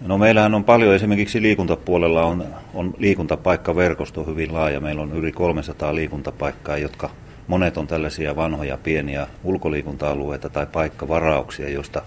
No 0.00 0.18
meillähän 0.18 0.54
on 0.54 0.64
paljon, 0.64 0.94
esimerkiksi 0.94 1.42
liikuntapuolella 1.42 2.22
on, 2.22 2.44
on 2.74 2.94
liikuntapaikkaverkosto 2.98 4.24
hyvin 4.24 4.54
laaja. 4.54 4.80
Meillä 4.80 5.02
on 5.02 5.12
yli 5.12 5.32
300 5.32 5.94
liikuntapaikkaa, 5.94 6.78
jotka 6.78 7.10
monet 7.46 7.76
on 7.76 7.86
tällaisia 7.86 8.36
vanhoja 8.36 8.78
pieniä 8.78 9.26
ulkoliikunta-alueita 9.44 10.48
tai 10.48 10.66
paikkavarauksia, 10.66 11.68
joista 11.68 12.02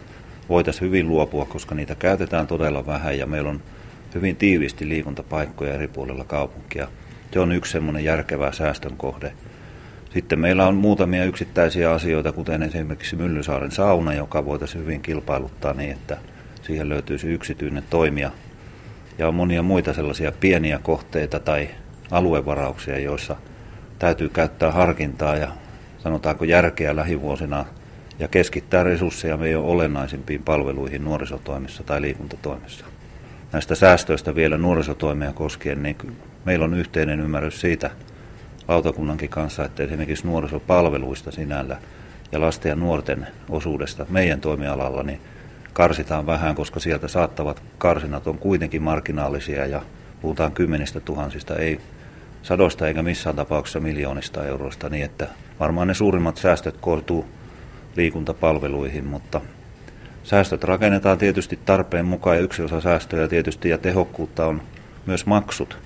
voitaisiin 0.50 0.88
hyvin 0.88 1.08
luopua, 1.08 1.46
koska 1.46 1.76
niitä 1.76 1.96
käytetään 1.96 2.48
todella 2.48 2.86
vähän 2.86 3.18
ja 3.18 3.26
meillä 3.26 3.50
on 3.50 3.62
hyvin 4.16 4.36
tiiviisti 4.36 4.90
liikuntapaikkoja 4.90 5.74
eri 5.74 5.88
puolilla 5.88 6.24
kaupunkia. 6.24 6.88
Se 7.32 7.40
on 7.40 7.52
yksi 7.52 7.72
semmoinen 7.72 8.04
järkevä 8.04 8.52
säästön 8.52 8.98
kohde. 8.98 9.34
Sitten 10.14 10.40
meillä 10.40 10.68
on 10.68 10.76
muutamia 10.76 11.26
yksittäisiä 11.26 11.92
asioita, 11.92 12.32
kuten 12.32 12.64
esimerkiksi 12.64 13.16
Myllysaaren 13.16 13.72
sauna, 13.72 14.14
joka 14.14 14.46
voitaisiin 14.46 14.82
hyvin 14.82 15.02
kilpailuttaa 15.02 15.74
niin, 15.74 15.92
että 15.92 16.18
siihen 16.64 16.90
löytyisi 16.90 17.28
yksityinen 17.28 17.84
toimija. 17.90 18.32
Ja 19.18 19.28
on 19.28 19.36
monia 19.36 19.64
muita 19.64 19.94
sellaisia 19.94 20.32
pieniä 20.32 20.80
kohteita 20.84 21.40
tai 21.40 21.70
aluevarauksia, 22.12 23.00
joissa 23.00 23.36
täytyy 24.00 24.30
käyttää 24.30 24.72
harkintaa 24.72 25.36
ja 25.36 25.48
sanotaanko 26.04 26.46
järkeä 26.46 26.96
lähivuosina 26.96 27.66
ja 28.20 28.28
keskittää 28.28 28.84
resursseja 28.84 29.38
meidän 29.38 29.62
olennaisimpiin 29.62 30.44
palveluihin 30.44 31.04
nuorisotoimessa 31.04 31.84
tai 31.84 32.02
liikuntatoimessa. 32.02 32.86
Näistä 33.52 33.76
säästöistä 33.76 34.36
vielä 34.36 34.58
nuorisotoimia 34.58 35.34
koskien, 35.34 35.84
niin 35.84 35.98
meillä 36.46 36.66
on 36.66 36.74
yhteinen 36.74 37.20
ymmärrys 37.20 37.62
siitä 37.62 37.92
lautakunnankin 38.68 39.30
kanssa, 39.30 39.66
että 39.66 39.84
esimerkiksi 39.84 40.28
nuorisopalveluista 40.28 41.32
sinällä 41.32 41.78
ja 42.32 42.42
lasten 42.42 42.70
ja 42.70 42.76
nuorten 42.76 43.28
osuudesta 43.50 44.06
meidän 44.10 44.42
toimialalla, 44.42 45.04
niin 45.04 45.22
karsitaan 45.74 46.26
vähän, 46.26 46.56
koska 46.56 46.80
sieltä 46.80 47.08
saattavat 47.08 47.64
karsinat 47.78 48.28
on 48.28 48.38
kuitenkin 48.38 48.82
marginaalisia 48.82 49.66
ja 49.66 49.82
puhutaan 50.22 50.52
kymmenistä 50.52 51.00
tuhansista, 51.00 51.56
ei 51.56 51.80
sadoista 52.44 52.88
eikä 52.88 53.04
missään 53.04 53.36
tapauksessa 53.36 53.80
miljoonista 53.80 54.46
euroista, 54.46 54.90
niin 54.90 55.06
että 55.06 55.28
varmaan 55.60 55.88
ne 55.88 55.94
suurimmat 55.94 56.38
säästöt 56.38 56.78
koituu 56.82 57.26
liikuntapalveluihin, 57.96 59.06
mutta 59.06 59.42
säästöt 60.24 60.64
rakennetaan 60.64 61.18
tietysti 61.18 61.60
tarpeen 61.66 62.06
mukaan 62.06 62.38
ja 62.38 62.44
yksi 62.44 62.62
osa 62.62 62.82
säästöjä 62.82 63.28
tietysti 63.28 63.70
ja 63.70 63.78
tehokkuutta 63.78 64.46
on 64.46 64.62
myös 65.06 65.26
maksut. 65.26 65.78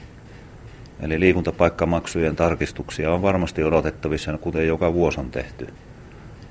Eli 1.00 1.20
liikuntapaikkamaksujen 1.20 2.36
tarkistuksia 2.36 3.14
on 3.14 3.22
varmasti 3.22 3.64
odotettavissa, 3.64 4.38
kuten 4.38 4.67
joka 4.67 4.94
vuosi 4.94 5.20
on 5.20 5.31
tehty, 5.31 5.67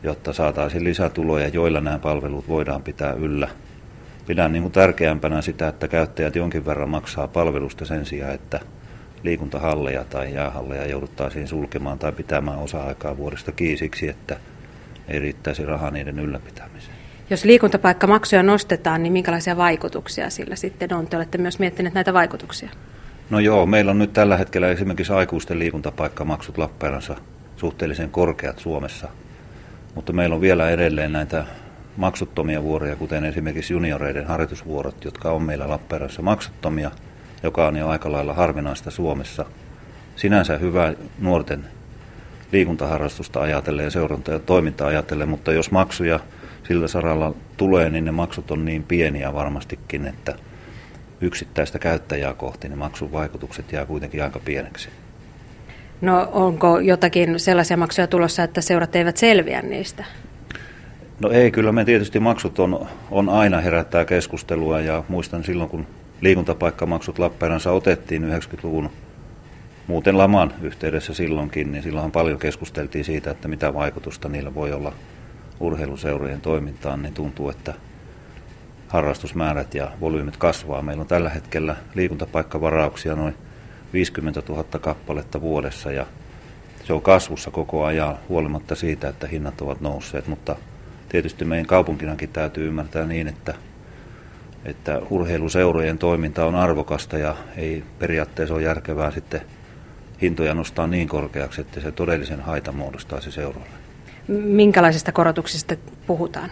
jotta 0.03 0.33
saataisiin 0.33 0.85
lisätuloja, 0.85 1.49
joilla 1.49 1.81
nämä 1.81 1.99
palvelut 1.99 2.49
voidaan 2.49 2.83
pitää 2.83 3.13
yllä. 3.13 3.49
Pidän 4.27 4.53
niin 4.53 4.63
kuin 4.63 4.73
tärkeämpänä 4.73 5.43
sitä, 5.43 5.69
että 5.69 5.89
käyttäjät 5.89 6.37
jonkin 6.37 6.67
verran 6.67 6.91
maksaa 6.91 7.29
palvelusta 7.29 7.85
sen 7.85 8.07
sijaan, 8.07 8.35
että 8.35 8.61
liikuntahalleja 9.23 10.05
tai 10.05 10.35
jäähalleja 10.35 10.87
jouduttaisiin 10.87 11.49
sulkemaan 11.49 11.99
tai 11.99 12.13
pitämään 12.13 12.59
osa-aikaa 12.59 13.17
vuodesta 13.17 13.53
kiisiksi, 13.53 14.09
että 14.09 14.37
ei 15.09 15.19
riittäisi 15.19 15.65
rahaa 15.65 15.91
niiden 15.91 16.19
ylläpitämiseen. 16.19 16.97
Jos 17.31 17.45
liikuntapaikkamaksuja 17.45 18.43
nostetaan, 18.43 19.03
niin 19.03 19.13
minkälaisia 19.13 19.57
vaikutuksia 19.57 20.31
sillä 20.31 20.57
sitten 20.57 20.95
on? 20.95 21.07
Te 21.07 21.17
olette 21.17 21.39
myös 21.39 21.59
miettineet 21.59 21.95
näitä 21.95 22.13
vaikutuksia. 22.13 22.71
No 23.31 23.39
joo, 23.39 23.67
meillä 23.67 23.91
on 23.91 23.99
nyt 23.99 24.13
tällä 24.13 24.37
hetkellä 24.37 24.69
esimerkiksi 24.69 25.13
aikuisten 25.13 25.59
liikuntapaikkamaksut 25.59 26.59
Lappeenrannassa 26.59 27.17
suhteellisen 27.57 28.11
korkeat 28.11 28.59
Suomessa. 28.59 29.09
Mutta 29.97 30.13
meillä 30.13 30.35
on 30.35 30.41
vielä 30.41 30.71
edelleen 30.71 31.13
näitä 31.13 31.45
maksuttomia 31.97 32.63
vuoroja, 32.63 32.97
kuten 32.97 33.25
esimerkiksi 33.25 33.73
junioreiden 33.73 34.27
harjoitusvuorot, 34.27 35.05
jotka 35.05 35.31
on 35.31 35.43
meillä 35.43 35.69
Lappeenrannassa 35.69 36.23
maksuttomia, 36.23 36.91
joka 37.43 37.67
on 37.67 37.77
jo 37.77 37.89
aika 37.89 38.13
lailla 38.13 38.35
harvinaista 38.35 38.91
Suomessa. 38.91 39.45
Sinänsä 40.17 40.59
hyvä 40.59 40.95
nuorten 41.19 41.65
liikuntaharrastusta 42.53 43.41
ajatellen 43.41 43.85
ja 43.85 43.91
seuranta- 43.91 44.33
ja 44.33 44.39
toiminta 44.39 44.87
ajatellen, 44.87 45.29
mutta 45.29 45.53
jos 45.53 45.71
maksuja 45.71 46.21
sillä 46.69 46.89
saralla 46.89 47.35
tulee, 47.57 47.91
niin 47.91 48.05
ne 48.05 48.11
maksut 48.11 48.51
on 48.51 48.65
niin 48.65 48.83
pieniä 48.83 49.35
varmastikin, 49.35 50.07
että 50.07 50.35
yksittäistä 51.21 51.79
käyttäjää 51.79 52.35
kohti 52.35 52.69
ne 52.69 52.77
maksun 52.77 53.13
vaikutukset 53.13 53.73
jää 53.73 53.87
kuitenkin 53.87 54.23
aika 54.23 54.39
pieneksi. 54.39 54.89
No 56.01 56.29
onko 56.33 56.81
jotakin 56.81 57.41
sellaisia 57.41 57.77
maksuja 57.77 58.07
tulossa, 58.07 58.43
että 58.43 58.61
seurat 58.61 58.97
eivät 58.97 59.17
selviä 59.17 59.63
niistä? 59.63 60.05
No 61.21 61.31
ei, 61.31 61.51
kyllä 61.51 61.73
me 61.73 61.85
tietysti 61.85 62.21
maksut 62.21 62.59
on, 62.59 62.87
on 63.11 63.29
aina 63.29 63.61
herättää 63.61 64.05
keskustelua 64.05 64.81
ja 64.81 65.05
muistan 65.09 65.45
silloin, 65.45 65.71
kun 65.71 65.87
liikuntapaikkamaksut 66.21 67.19
Lappeenrannassa 67.19 67.73
otettiin 67.73 68.25
90-luvun 68.25 68.91
muuten 69.87 70.19
laman 70.19 70.53
yhteydessä 70.63 71.15
silloinkin, 71.15 71.73
niin 71.73 71.83
silloinhan 71.83 72.13
paljon 72.13 72.39
keskusteltiin 72.39 73.05
siitä, 73.05 73.31
että 73.31 73.49
mitä 73.49 73.75
vaikutusta 73.75 74.29
niillä 74.29 74.55
voi 74.55 74.73
olla 74.73 74.93
urheiluseurojen 75.61 76.41
toimintaan, 76.41 77.03
niin 77.03 77.15
tuntuu, 77.15 77.51
että 77.51 77.75
harrastusmäärät 78.89 79.75
ja 79.75 79.91
volyymit 80.01 80.37
kasvaa. 80.37 80.83
Meillä 80.83 81.01
on 81.01 81.07
tällä 81.07 81.31
hetkellä 81.31 81.77
liikuntapaikkavarauksia 81.95 83.17
noin 83.17 83.35
50 83.93 84.43
000 84.49 84.65
kappaletta 84.81 85.41
vuodessa 85.41 85.93
ja 85.93 86.07
se 86.85 86.93
on 86.93 87.03
kasvussa 87.03 87.51
koko 87.51 87.85
ajan 87.85 88.19
huolimatta 88.29 88.75
siitä, 88.75 89.09
että 89.09 89.27
hinnat 89.27 89.61
ovat 89.61 89.81
nousseet, 89.81 90.27
mutta 90.27 90.57
tietysti 91.09 91.45
meidän 91.45 91.67
kaupunkinakin 91.67 92.29
täytyy 92.29 92.67
ymmärtää 92.67 93.07
niin, 93.07 93.29
että, 93.29 93.55
että 94.65 95.01
urheiluseurojen 95.11 95.99
toiminta 95.99 96.47
on 96.47 96.55
arvokasta 96.55 97.19
ja 97.19 97.37
ei 97.57 97.85
periaatteessa 97.99 98.55
ole 98.55 98.63
järkevää 98.63 99.11
sitten 99.11 99.41
hintoja 100.23 100.55
nostaa 100.55 100.87
niin 100.87 101.09
korkeaksi, 101.09 101.61
että 101.61 101.81
se 101.81 101.93
todellisen 101.93 102.41
haitan 102.41 102.77
muodostaisi 102.77 103.33
seuroille. 103.33 103.77
Minkälaisista 104.29 105.13
korotuksista 105.13 105.77
puhutaan? 106.07 106.51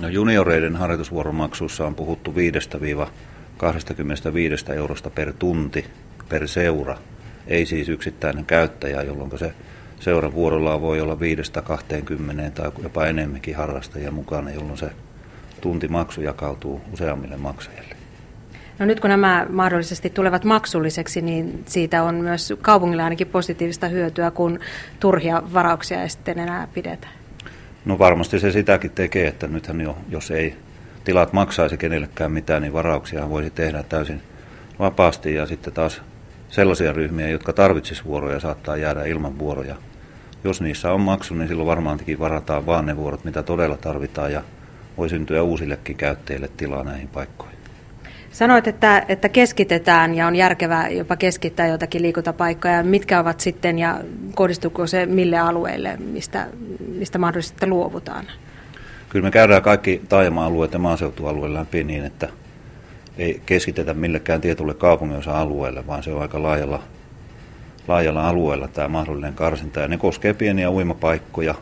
No 0.00 0.08
junioreiden 0.08 0.76
harjoitusvuoromaksuissa 0.76 1.86
on 1.86 1.94
puhuttu 1.94 2.34
5-25 4.70 4.72
eurosta 4.72 5.10
per 5.10 5.32
tunti 5.38 5.84
per 6.30 6.48
seura, 6.48 6.96
ei 7.46 7.66
siis 7.66 7.88
yksittäinen 7.88 8.44
käyttäjä, 8.44 9.02
jolloin 9.02 9.38
se 9.38 9.52
seuran 10.00 10.34
vuorolla 10.34 10.80
voi 10.80 11.00
olla 11.00 11.14
5-20 11.14 12.50
tai 12.54 12.72
jopa 12.82 13.06
enemmänkin 13.06 13.56
harrastajia 13.56 14.10
mukana, 14.10 14.50
jolloin 14.50 14.78
se 14.78 14.90
tuntimaksu 15.60 16.20
jakautuu 16.20 16.80
useammille 16.92 17.36
maksajille. 17.36 17.96
No 18.78 18.86
nyt 18.86 19.00
kun 19.00 19.10
nämä 19.10 19.46
mahdollisesti 19.50 20.10
tulevat 20.10 20.44
maksulliseksi, 20.44 21.22
niin 21.22 21.62
siitä 21.66 22.02
on 22.02 22.14
myös 22.14 22.52
kaupungilla 22.62 23.04
ainakin 23.04 23.26
positiivista 23.26 23.88
hyötyä, 23.88 24.30
kun 24.30 24.60
turhia 25.00 25.42
varauksia 25.52 26.02
ei 26.02 26.08
sitten 26.08 26.38
enää 26.38 26.68
pidetä. 26.74 27.08
No 27.84 27.98
varmasti 27.98 28.40
se 28.40 28.52
sitäkin 28.52 28.90
tekee, 28.90 29.28
että 29.28 29.46
nythän 29.46 29.80
jo, 29.80 29.96
jos 30.08 30.30
ei 30.30 30.56
tilat 31.04 31.32
maksaisi 31.32 31.76
kenellekään 31.76 32.32
mitään, 32.32 32.62
niin 32.62 32.72
varauksia 32.72 33.30
voisi 33.30 33.50
tehdä 33.50 33.82
täysin 33.82 34.22
vapaasti 34.78 35.34
ja 35.34 35.46
sitten 35.46 35.72
taas 35.72 36.02
sellaisia 36.50 36.92
ryhmiä, 36.92 37.28
jotka 37.28 37.52
tarvitsisivat 37.52 38.08
vuoroja, 38.08 38.40
saattaa 38.40 38.76
jäädä 38.76 39.04
ilman 39.04 39.38
vuoroja. 39.38 39.76
Jos 40.44 40.60
niissä 40.60 40.92
on 40.92 41.00
maksu, 41.00 41.34
niin 41.34 41.48
silloin 41.48 41.66
varmaankin 41.66 42.18
varataan 42.18 42.66
vaan 42.66 42.86
ne 42.86 42.96
vuorot, 42.96 43.24
mitä 43.24 43.42
todella 43.42 43.76
tarvitaan 43.76 44.32
ja 44.32 44.42
voi 44.96 45.08
syntyä 45.08 45.42
uusillekin 45.42 45.96
käyttäjille 45.96 46.50
tilaa 46.56 46.84
näihin 46.84 47.08
paikkoihin. 47.08 47.58
Sanoit, 48.32 48.66
että, 48.66 49.04
että 49.08 49.28
keskitetään 49.28 50.14
ja 50.14 50.26
on 50.26 50.36
järkevää 50.36 50.88
jopa 50.88 51.16
keskittää 51.16 51.66
jotakin 51.66 52.02
liikuntapaikkoja. 52.02 52.82
Mitkä 52.82 53.20
ovat 53.20 53.40
sitten 53.40 53.78
ja 53.78 54.00
kohdistuuko 54.34 54.86
se 54.86 55.06
mille 55.06 55.38
alueille, 55.38 55.96
mistä, 55.96 56.46
mistä 56.88 57.18
mahdollisesti 57.18 57.66
luovutaan? 57.66 58.24
Kyllä 59.08 59.24
me 59.24 59.30
käydään 59.30 59.62
kaikki 59.62 60.02
taajama-alueet 60.08 60.72
ja 60.72 60.78
maaseutualueet 60.78 61.52
läpi 61.52 61.84
niin, 61.84 62.04
että 62.04 62.28
ei 63.18 63.42
keskitetä 63.46 63.94
millekään 63.94 64.40
tietylle 64.40 64.74
kaupunginosa-alueelle, 64.74 65.86
vaan 65.86 66.02
se 66.02 66.12
on 66.12 66.22
aika 66.22 66.42
laajalla, 66.42 66.82
laajalla 67.88 68.28
alueella 68.28 68.68
tämä 68.68 68.88
mahdollinen 68.88 69.34
karsinta. 69.34 69.80
Ja 69.80 69.88
ne 69.88 69.98
koskee 69.98 70.34
pieniä 70.34 70.70
uimapaikkoja, 70.70 71.54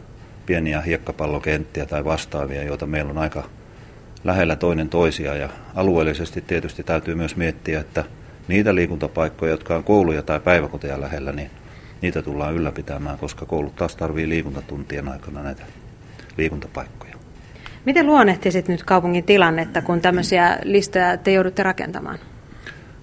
pieniä 0.46 0.80
hiekkapallokenttiä 0.80 1.86
tai 1.86 2.04
vastaavia, 2.04 2.62
joita 2.62 2.86
meillä 2.86 3.10
on 3.10 3.18
aika 3.18 3.44
lähellä 4.24 4.56
toinen 4.56 4.88
toisia 4.88 5.34
ja 5.34 5.48
alueellisesti 5.74 6.40
tietysti 6.40 6.82
täytyy 6.82 7.14
myös 7.14 7.36
miettiä, 7.36 7.80
että 7.80 8.04
niitä 8.48 8.74
liikuntapaikkoja, 8.74 9.50
jotka 9.50 9.76
on 9.76 9.84
kouluja 9.84 10.22
tai 10.22 10.40
päiväkoteja 10.40 11.00
lähellä, 11.00 11.32
niin 11.32 11.50
niitä 12.02 12.22
tullaan 12.22 12.54
ylläpitämään, 12.54 13.18
koska 13.18 13.46
koulut 13.46 13.76
taas 13.76 13.96
tarvii 13.96 14.28
liikuntatuntien 14.28 15.08
aikana 15.08 15.42
näitä 15.42 15.62
liikuntapaikkoja. 16.38 17.07
Miten 17.84 18.06
luonnehtisit 18.06 18.68
nyt 18.68 18.82
kaupungin 18.82 19.24
tilannetta, 19.24 19.82
kun 19.82 20.00
tämmöisiä 20.00 20.58
listoja 20.62 21.16
te 21.16 21.32
joudutte 21.32 21.62
rakentamaan? 21.62 22.18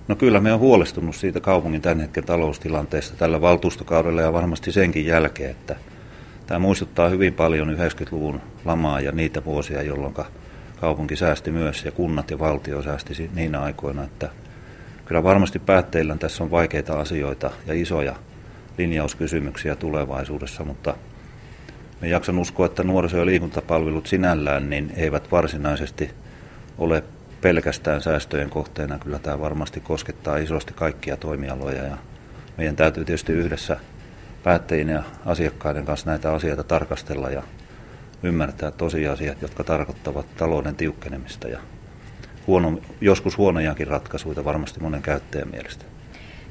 No 0.07 0.15
kyllä 0.15 0.39
me 0.39 0.53
on 0.53 0.59
huolestunut 0.59 1.15
siitä 1.15 1.39
kaupungin 1.39 1.81
tämän 1.81 1.99
hetken 1.99 2.23
taloustilanteesta 2.23 3.17
tällä 3.17 3.41
valtuustokaudella 3.41 4.21
ja 4.21 4.33
varmasti 4.33 4.71
senkin 4.71 5.05
jälkeen, 5.05 5.51
että 5.51 5.75
tämä 6.47 6.59
muistuttaa 6.59 7.09
hyvin 7.09 7.33
paljon 7.33 7.77
90-luvun 7.77 8.41
lamaa 8.65 8.99
ja 8.99 9.11
niitä 9.11 9.45
vuosia, 9.45 9.81
jolloin 9.81 10.13
kaupunki 10.79 11.15
säästi 11.15 11.51
myös 11.51 11.85
ja 11.85 11.91
kunnat 11.91 12.31
ja 12.31 12.39
valtio 12.39 12.81
säästi 12.81 13.29
niinä 13.33 13.61
aikoina, 13.61 14.03
että 14.03 14.29
kyllä 15.05 15.23
varmasti 15.23 15.59
päätteillä 15.59 16.17
tässä 16.17 16.43
on 16.43 16.51
vaikeita 16.51 16.99
asioita 16.99 17.51
ja 17.67 17.73
isoja 17.73 18.15
linjauskysymyksiä 18.77 19.75
tulevaisuudessa, 19.75 20.63
mutta 20.63 20.95
me 22.01 22.07
jaksan 22.07 22.39
uskoa, 22.39 22.65
että 22.65 22.83
nuoriso- 22.83 23.17
ja 23.17 23.25
liikuntapalvelut 23.25 24.07
sinällään 24.07 24.69
niin 24.69 24.93
eivät 24.95 25.31
varsinaisesti 25.31 26.11
ole 26.77 27.03
pelkästään 27.41 28.01
säästöjen 28.01 28.49
kohteena. 28.49 28.99
Kyllä 28.99 29.19
tämä 29.19 29.39
varmasti 29.39 29.79
koskettaa 29.79 30.37
isosti 30.37 30.73
kaikkia 30.73 31.17
toimialoja 31.17 31.83
ja 31.83 31.97
meidän 32.57 32.75
täytyy 32.75 33.05
tietysti 33.05 33.33
yhdessä 33.33 33.77
päättäjien 34.43 34.89
ja 34.89 35.03
asiakkaiden 35.25 35.85
kanssa 35.85 36.09
näitä 36.09 36.33
asioita 36.33 36.63
tarkastella 36.63 37.29
ja 37.29 37.43
ymmärtää 38.23 38.71
tosiasiat, 38.71 39.41
jotka 39.41 39.63
tarkoittavat 39.63 40.25
talouden 40.37 40.75
tiukkenemista 40.75 41.47
ja 41.47 41.59
huono, 42.47 42.79
joskus 43.01 43.37
huonojakin 43.37 43.87
ratkaisuja 43.87 44.45
varmasti 44.45 44.79
monen 44.79 45.01
käyttäjän 45.01 45.51
mielestä. 45.51 45.85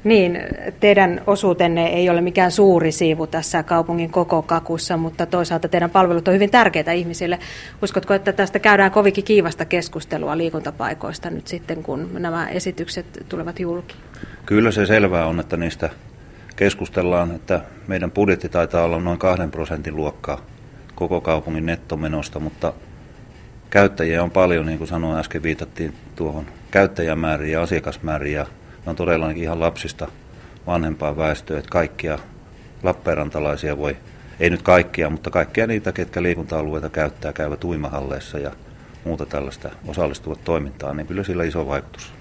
Niin, 0.05 0.39
teidän 0.79 1.21
osuutenne 1.27 1.87
ei 1.87 2.09
ole 2.09 2.21
mikään 2.21 2.51
suuri 2.51 2.91
siivu 2.91 3.27
tässä 3.27 3.63
kaupungin 3.63 4.09
koko 4.09 4.41
kakussa, 4.41 4.97
mutta 4.97 5.25
toisaalta 5.25 5.67
teidän 5.67 5.89
palvelut 5.89 6.27
on 6.27 6.33
hyvin 6.33 6.49
tärkeitä 6.49 6.91
ihmisille. 6.91 7.39
Uskotko, 7.83 8.13
että 8.13 8.33
tästä 8.33 8.59
käydään 8.59 8.91
kovinkin 8.91 9.23
kiivasta 9.23 9.65
keskustelua 9.65 10.37
liikuntapaikoista 10.37 11.29
nyt 11.29 11.47
sitten, 11.47 11.83
kun 11.83 12.09
nämä 12.13 12.49
esitykset 12.49 13.05
tulevat 13.29 13.59
julki? 13.59 13.95
Kyllä 14.45 14.71
se 14.71 14.85
selvää 14.85 15.27
on, 15.27 15.39
että 15.39 15.57
niistä 15.57 15.89
keskustellaan, 16.55 17.31
että 17.31 17.61
meidän 17.87 18.11
budjetti 18.11 18.49
taitaa 18.49 18.83
olla 18.83 18.99
noin 18.99 19.19
kahden 19.19 19.51
prosentin 19.51 19.95
luokkaa 19.95 20.41
koko 20.95 21.21
kaupungin 21.21 21.65
nettomenosta, 21.65 22.39
mutta 22.39 22.73
käyttäjiä 23.69 24.23
on 24.23 24.31
paljon, 24.31 24.65
niin 24.65 24.77
kuin 24.77 24.87
sanoin 24.87 25.19
äsken, 25.19 25.43
viitattiin 25.43 25.93
tuohon 26.15 26.45
käyttäjämääriin 26.71 27.51
ja 27.51 27.61
asiakasmääriin, 27.61 28.45
ne 28.85 28.89
on 28.89 28.95
todellakin 28.95 29.43
ihan 29.43 29.59
lapsista 29.59 30.07
vanhempaa 30.67 31.17
väestöä, 31.17 31.59
että 31.59 31.69
kaikkia 31.69 32.19
Lappeenrantalaisia 32.83 33.77
voi, 33.77 33.97
ei 34.39 34.49
nyt 34.49 34.61
kaikkia, 34.61 35.09
mutta 35.09 35.29
kaikkia 35.29 35.67
niitä, 35.67 35.91
ketkä 35.91 36.23
liikunta-alueita 36.23 36.89
käyttää, 36.89 37.33
käyvät 37.33 37.63
uimahalleissa 37.63 38.39
ja 38.39 38.51
muuta 39.05 39.25
tällaista 39.25 39.69
osallistuvat 39.87 40.43
toimintaan, 40.43 40.97
niin 40.97 41.07
kyllä 41.07 41.23
sillä 41.23 41.43
iso 41.43 41.67
vaikutus 41.67 42.13